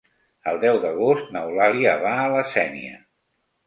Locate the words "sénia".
2.59-3.03